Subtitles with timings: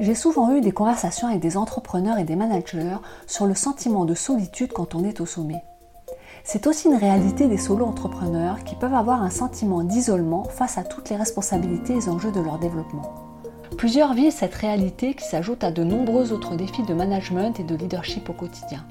[0.00, 2.96] J'ai souvent eu des conversations avec des entrepreneurs et des managers
[3.28, 5.62] sur le sentiment de solitude quand on est au sommet.
[6.42, 11.10] C'est aussi une réalité des solo-entrepreneurs qui peuvent avoir un sentiment d'isolement face à toutes
[11.10, 13.14] les responsabilités et enjeux de leur développement.
[13.78, 17.76] Plusieurs vivent cette réalité qui s'ajoute à de nombreux autres défis de management et de
[17.76, 18.84] leadership au quotidien.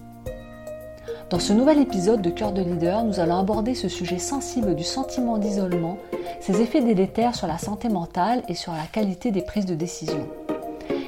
[1.29, 4.83] Dans ce nouvel épisode de Cœur de leader, nous allons aborder ce sujet sensible du
[4.83, 5.97] sentiment d'isolement,
[6.39, 10.27] ses effets délétères sur la santé mentale et sur la qualité des prises de décision.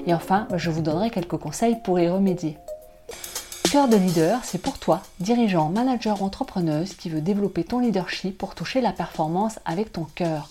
[0.05, 2.57] Et enfin, je vous donnerai quelques conseils pour y remédier.
[3.71, 8.55] Cœur de leader, c'est pour toi, dirigeant, manager entrepreneuse qui veut développer ton leadership pour
[8.55, 10.49] toucher la performance avec ton cœur.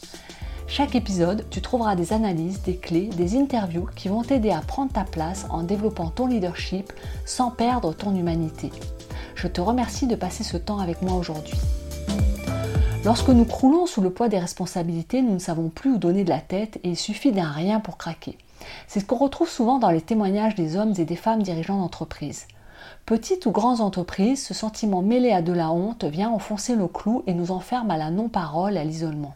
[0.66, 4.92] Chaque épisode, tu trouveras des analyses, des clés, des interviews qui vont t'aider à prendre
[4.92, 6.92] ta place en développant ton leadership
[7.24, 8.72] sans perdre ton humanité.
[9.36, 11.58] Je te remercie de passer ce temps avec moi aujourd'hui.
[13.04, 16.30] Lorsque nous croulons sous le poids des responsabilités, nous ne savons plus où donner de
[16.30, 18.38] la tête et il suffit d'un rien pour craquer.
[18.86, 22.46] C'est ce qu'on retrouve souvent dans les témoignages des hommes et des femmes dirigeants d'entreprise.
[23.06, 27.22] Petites ou grandes entreprises, ce sentiment mêlé à de la honte vient enfoncer le clou
[27.26, 29.34] et nous enferme à la non-parole, à l'isolement.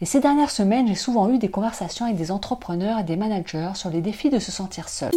[0.00, 3.72] Et ces dernières semaines, j'ai souvent eu des conversations avec des entrepreneurs et des managers
[3.74, 5.12] sur les défis de se sentir seul.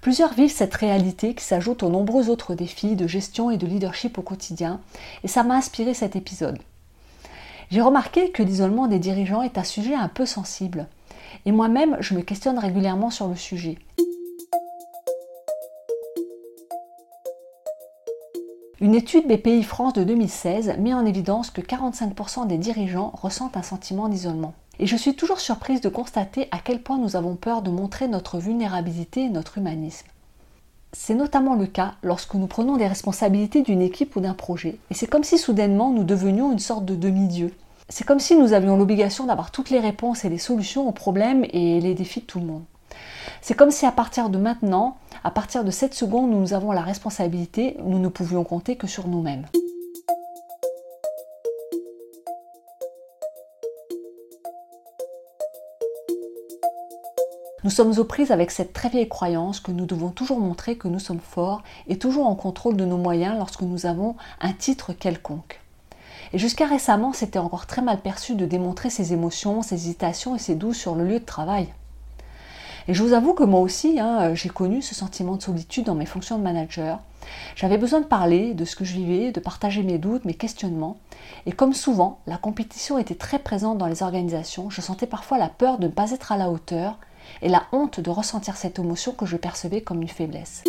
[0.00, 4.16] Plusieurs vivent cette réalité qui s'ajoute aux nombreux autres défis de gestion et de leadership
[4.16, 4.80] au quotidien,
[5.24, 6.58] et ça m'a inspiré cet épisode.
[7.70, 10.88] J'ai remarqué que l'isolement des dirigeants est un sujet un peu sensible.
[11.46, 13.78] Et moi-même, je me questionne régulièrement sur le sujet.
[18.80, 23.62] Une étude BPI France de 2016 met en évidence que 45% des dirigeants ressentent un
[23.62, 24.54] sentiment d'isolement.
[24.80, 28.08] Et je suis toujours surprise de constater à quel point nous avons peur de montrer
[28.08, 30.08] notre vulnérabilité et notre humanisme.
[30.92, 34.78] C'est notamment le cas lorsque nous prenons des responsabilités d'une équipe ou d'un projet.
[34.90, 37.54] Et c'est comme si soudainement nous devenions une sorte de demi-dieu.
[37.88, 41.44] C'est comme si nous avions l'obligation d'avoir toutes les réponses et les solutions aux problèmes
[41.52, 42.64] et les défis de tout le monde.
[43.40, 46.72] C'est comme si à partir de maintenant, à partir de cette seconde où nous avons
[46.72, 49.46] la responsabilité, nous ne pouvions compter que sur nous-mêmes.
[57.62, 60.88] Nous sommes aux prises avec cette très vieille croyance que nous devons toujours montrer que
[60.88, 64.94] nous sommes forts et toujours en contrôle de nos moyens lorsque nous avons un titre
[64.94, 65.60] quelconque.
[66.32, 70.38] Et jusqu'à récemment, c'était encore très mal perçu de démontrer ses émotions, ses hésitations et
[70.38, 71.68] ses doutes sur le lieu de travail.
[72.88, 75.94] Et je vous avoue que moi aussi, hein, j'ai connu ce sentiment de solitude dans
[75.94, 77.00] mes fonctions de manager.
[77.56, 80.96] J'avais besoin de parler de ce que je vivais, de partager mes doutes, mes questionnements.
[81.44, 84.70] Et comme souvent, la compétition était très présente dans les organisations.
[84.70, 86.96] Je sentais parfois la peur de ne pas être à la hauteur
[87.42, 90.64] et la honte de ressentir cette émotion que je percevais comme une faiblesse.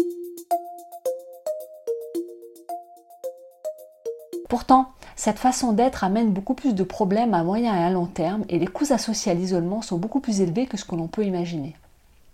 [4.50, 8.44] Pourtant, cette façon d'être amène beaucoup plus de problèmes à moyen et à long terme
[8.50, 11.24] et les coûts associés à l'isolement sont beaucoup plus élevés que ce que l'on peut
[11.24, 11.76] imaginer.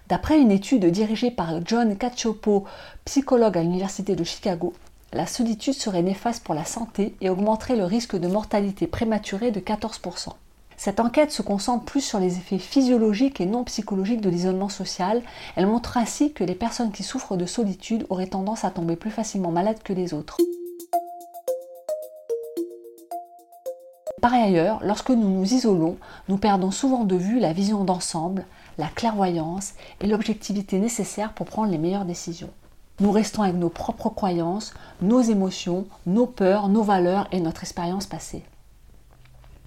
[0.07, 2.63] D'après une étude dirigée par John Cacioppo,
[3.05, 4.73] psychologue à l'Université de Chicago,
[5.13, 9.59] la solitude serait néfaste pour la santé et augmenterait le risque de mortalité prématurée de
[9.59, 10.29] 14%.
[10.77, 15.23] Cette enquête se concentre plus sur les effets physiologiques et non psychologiques de l'isolement social.
[15.55, 19.09] Elle montre ainsi que les personnes qui souffrent de solitude auraient tendance à tomber plus
[19.09, 20.37] facilement malades que les autres.
[24.21, 28.45] Par ailleurs, lorsque nous nous isolons, nous perdons souvent de vue la vision d'ensemble,
[28.77, 32.51] la clairvoyance et l'objectivité nécessaires pour prendre les meilleures décisions.
[32.99, 38.05] Nous restons avec nos propres croyances, nos émotions, nos peurs, nos valeurs et notre expérience
[38.05, 38.43] passée.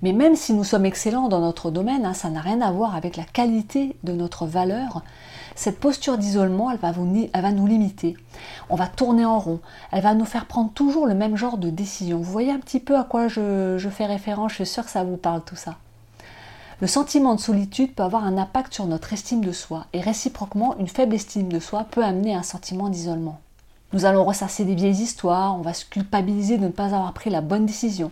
[0.03, 2.97] Mais même si nous sommes excellents dans notre domaine, hein, ça n'a rien à voir
[2.97, 5.03] avec la qualité de notre valeur.
[5.55, 8.17] Cette posture d'isolement, elle, va nous limiter.
[8.71, 9.61] On va tourner en rond.
[9.93, 12.19] Elle va nous faire prendre toujours le même genre de décision.
[12.19, 15.05] Vous voyez un petit peu à quoi je, fais référence, je suis sûre que ça
[15.05, 15.77] vous parle tout ça.
[16.81, 20.79] Le sentiment de solitude peut avoir un impact sur notre estime de soi et réciproquement,
[20.79, 23.39] une faible estime de soi peut amener un sentiment d'isolement.
[23.93, 27.29] Nous allons ressasser des vieilles histoires, on va se culpabiliser de ne pas avoir pris
[27.29, 28.11] la bonne décision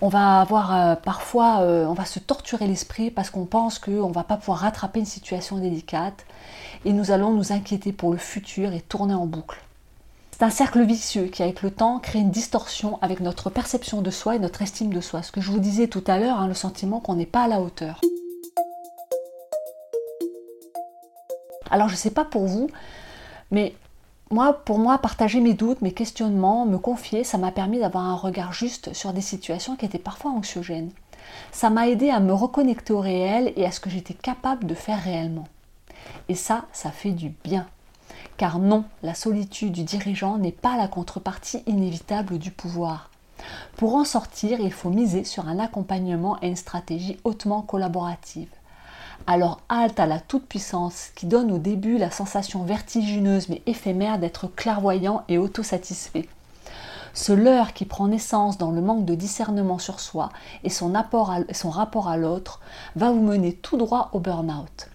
[0.00, 4.08] on va avoir euh, parfois, euh, on va se torturer l'esprit parce qu'on pense qu'on
[4.08, 6.24] ne va pas pouvoir rattraper une situation délicate
[6.84, 9.60] et nous allons nous inquiéter pour le futur et tourner en boucle.
[10.32, 14.10] C'est un cercle vicieux qui, avec le temps, crée une distorsion avec notre perception de
[14.10, 15.22] soi et notre estime de soi.
[15.22, 17.48] Ce que je vous disais tout à l'heure, hein, le sentiment qu'on n'est pas à
[17.48, 18.00] la hauteur.
[21.70, 22.68] Alors je ne sais pas pour vous,
[23.50, 23.74] mais
[24.64, 28.52] pour moi, partager mes doutes, mes questionnements, me confier, ça m'a permis d'avoir un regard
[28.52, 30.90] juste sur des situations qui étaient parfois anxiogènes.
[31.50, 34.74] Ça m'a aidé à me reconnecter au réel et à ce que j'étais capable de
[34.74, 35.48] faire réellement.
[36.28, 37.66] Et ça, ça fait du bien.
[38.38, 43.10] Car non, la solitude du dirigeant n'est pas la contrepartie inévitable du pouvoir.
[43.76, 48.48] Pour en sortir, il faut miser sur un accompagnement et une stratégie hautement collaborative.
[49.26, 54.48] Alors halte à la toute-puissance qui donne au début la sensation vertigineuse mais éphémère d'être
[54.48, 56.28] clairvoyant et autosatisfait.
[57.14, 60.30] Ce leurre qui prend naissance dans le manque de discernement sur soi
[60.64, 60.92] et son,
[61.52, 62.60] son rapport à l'autre
[62.96, 64.88] va vous mener tout droit au burn-out.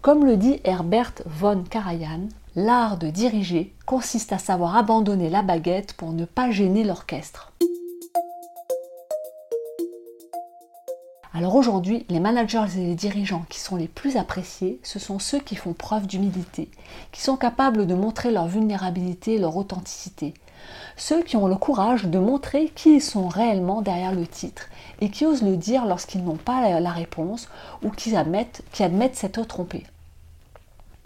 [0.00, 5.94] Comme le dit Herbert von Karajan, l'art de diriger consiste à savoir abandonner la baguette
[5.94, 7.52] pour ne pas gêner l'orchestre.
[11.34, 15.40] Alors aujourd'hui, les managers et les dirigeants qui sont les plus appréciés, ce sont ceux
[15.40, 16.70] qui font preuve d'humilité,
[17.12, 20.32] qui sont capables de montrer leur vulnérabilité et leur authenticité.
[20.96, 24.68] Ceux qui ont le courage de montrer qui ils sont réellement derrière le titre
[25.00, 27.48] et qui osent le dire lorsqu'ils n'ont pas la réponse
[27.82, 29.84] ou qui admettent, qui admettent s'être trompés.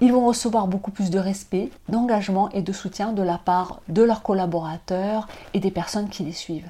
[0.00, 4.02] Ils vont recevoir beaucoup plus de respect, d'engagement et de soutien de la part de
[4.02, 6.68] leurs collaborateurs et des personnes qui les suivent.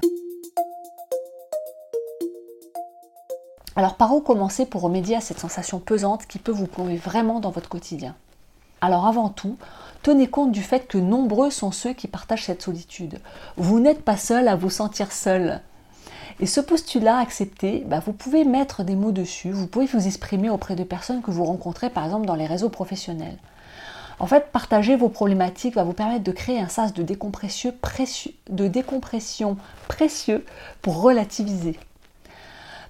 [3.75, 7.39] Alors par où commencer pour remédier à cette sensation pesante qui peut vous plomber vraiment
[7.39, 8.15] dans votre quotidien?
[8.81, 9.57] Alors avant tout,
[10.03, 13.19] tenez compte du fait que nombreux sont ceux qui partagent cette solitude.
[13.57, 15.61] Vous n'êtes pas seul à vous sentir seul.
[16.39, 20.49] Et ce postulat accepté, bah, vous pouvez mettre des mots dessus, vous pouvez vous exprimer
[20.49, 23.37] auprès de personnes que vous rencontrez par exemple dans les réseaux professionnels.
[24.19, 27.73] En fait, partager vos problématiques va vous permettre de créer un sas de décompression
[29.87, 30.45] précieux
[30.81, 31.79] pour relativiser.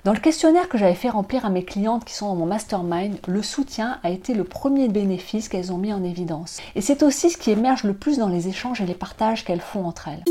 [0.03, 3.17] Dans le questionnaire que j'avais fait remplir à mes clientes qui sont dans mon mastermind,
[3.25, 6.59] le soutien a été le premier bénéfice qu'elles ont mis en évidence.
[6.75, 9.61] Et c'est aussi ce qui émerge le plus dans les échanges et les partages qu'elles
[9.61, 10.23] font entre elles.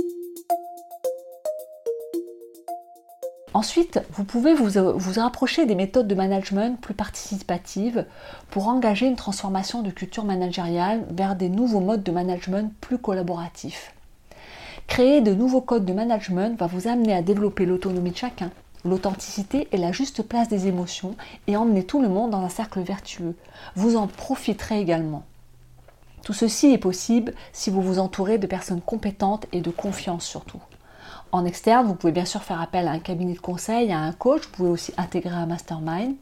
[3.54, 8.04] Ensuite, vous pouvez vous, vous, rapprocher des méthodes de management plus participatives
[8.50, 13.94] pour engager une transformation de culture managériale vers des nouveaux modes de management plus collaboratifs.
[14.86, 18.50] Créer de nouveaux codes de management va vous amener à développer l'autonomie de chacun,
[18.84, 21.14] L'authenticité est la juste place des émotions
[21.46, 23.36] et emmener tout le monde dans un cercle vertueux.
[23.76, 25.22] Vous en profiterez également.
[26.24, 30.60] Tout ceci est possible si vous vous entourez de personnes compétentes et de confiance surtout.
[31.32, 34.12] En externe, vous pouvez bien sûr faire appel à un cabinet de conseil, à un
[34.12, 36.14] coach, vous pouvez aussi intégrer un mastermind.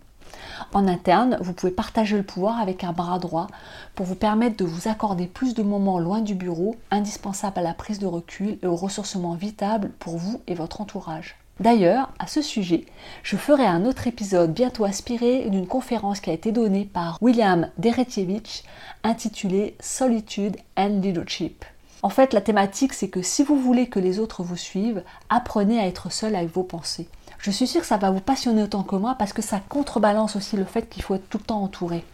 [0.73, 3.49] En interne, vous pouvez partager le pouvoir avec un bras droit
[3.95, 7.75] pour vous permettre de vous accorder plus de moments loin du bureau, indispensables à la
[7.75, 11.37] prise de recul et au ressourcement vital pour vous et votre entourage.
[11.61, 12.87] D'ailleurs, à ce sujet,
[13.23, 17.69] je ferai un autre épisode bientôt inspiré d'une conférence qui a été donnée par William
[17.77, 18.65] Deretievich
[19.05, 21.67] intitulée Solitude and Leadership.
[22.03, 25.79] En fait, la thématique, c'est que si vous voulez que les autres vous suivent, apprenez
[25.79, 27.09] à être seul avec vos pensées.
[27.39, 30.37] Je suis sûre que ça va vous passionner autant que moi parce que ça contrebalance
[30.37, 32.05] aussi le fait qu'il faut être tout le temps entouré.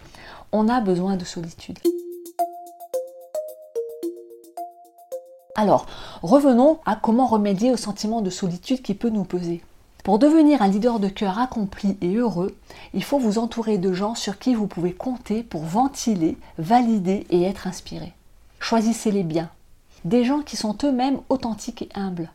[0.50, 1.78] On a besoin de solitude.
[5.58, 5.86] Alors,
[6.22, 9.64] revenons à comment remédier au sentiment de solitude qui peut nous peser.
[10.04, 12.54] Pour devenir un leader de cœur accompli et heureux,
[12.92, 17.42] il faut vous entourer de gens sur qui vous pouvez compter pour ventiler, valider et
[17.42, 18.12] être inspiré.
[18.60, 19.48] Choisissez-les bien.
[20.04, 22.30] Des gens qui sont eux-mêmes authentiques et humbles,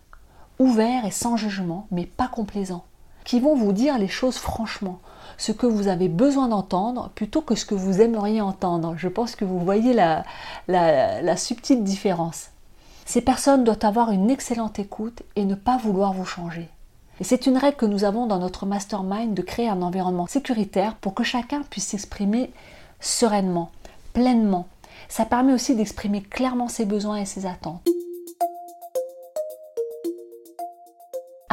[0.57, 2.85] ouverts et sans jugement, mais pas complaisants,
[3.23, 4.99] qui vont vous dire les choses franchement,
[5.37, 8.95] ce que vous avez besoin d'entendre plutôt que ce que vous aimeriez entendre.
[8.97, 10.25] Je pense que vous voyez la,
[10.67, 12.49] la subtile différence.
[13.11, 16.69] Ces personnes doivent avoir une excellente écoute et ne pas vouloir vous changer.
[17.19, 20.95] Et c'est une règle que nous avons dans notre mastermind de créer un environnement sécuritaire
[20.95, 22.53] pour que chacun puisse s'exprimer
[23.01, 23.69] sereinement,
[24.13, 24.65] pleinement.
[25.09, 27.81] Ça permet aussi d'exprimer clairement ses besoins et ses attentes.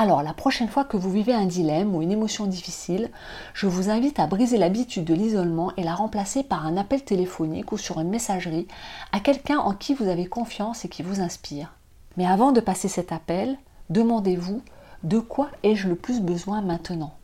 [0.00, 3.10] Alors, la prochaine fois que vous vivez un dilemme ou une émotion difficile,
[3.52, 7.72] je vous invite à briser l'habitude de l'isolement et la remplacer par un appel téléphonique
[7.72, 8.68] ou sur une messagerie
[9.10, 11.74] à quelqu'un en qui vous avez confiance et qui vous inspire.
[12.16, 13.58] Mais avant de passer cet appel,
[13.90, 14.62] demandez-vous
[15.02, 17.14] de quoi ai-je le plus besoin maintenant?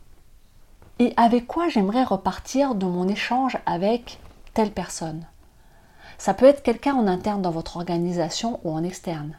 [0.99, 4.19] Et avec quoi j'aimerais repartir de mon échange avec
[4.53, 5.25] telle personne?
[6.17, 9.37] Ça peut être quelqu'un en interne dans votre organisation ou en externe.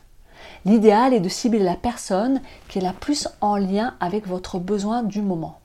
[0.65, 5.03] L'idéal est de cibler la personne qui est la plus en lien avec votre besoin
[5.03, 5.61] du moment.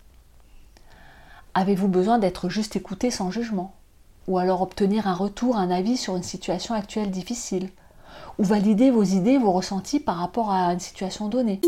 [1.54, 3.74] Avez-vous besoin d'être juste écouté sans jugement?
[4.28, 7.70] Ou alors obtenir un retour, un avis sur une situation actuelle difficile?
[8.40, 11.60] Ou valider vos idées, vos ressentis par rapport à une situation donnée?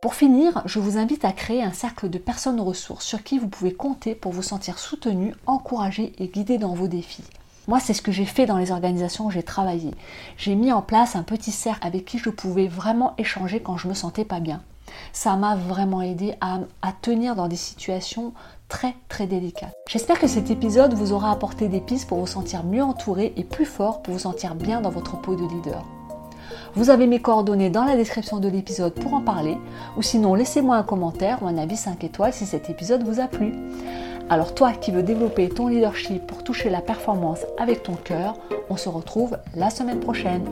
[0.00, 3.48] Pour finir, je vous invite à créer un cercle de personnes ressources sur qui vous
[3.48, 7.24] pouvez compter pour vous sentir soutenu, encouragé et guidé dans vos défis.
[7.68, 9.92] Moi, c'est ce que j'ai fait dans les organisations où j'ai travaillé.
[10.36, 13.88] J'ai mis en place un petit cercle avec qui je pouvais vraiment échanger quand je
[13.88, 14.62] me sentais pas bien.
[15.12, 16.60] Ça m'a vraiment aidé à,
[17.02, 18.32] tenir dans des situations
[18.68, 19.74] très très délicates.
[19.88, 23.42] J'espère que cet épisode vous aura apporté des pistes pour vous sentir mieux entouré et
[23.42, 25.84] plus fort pour vous sentir bien dans votre peau de leader.
[26.74, 29.56] Vous avez mes coordonnées dans la description de l'épisode pour en parler,
[29.96, 33.26] ou sinon laissez-moi un commentaire ou un avis 5 étoiles si cet épisode vous a
[33.26, 33.54] plu.
[34.28, 38.34] Alors toi qui veux développer ton leadership pour toucher la performance avec ton cœur,
[38.68, 40.42] on se retrouve la semaine prochaine.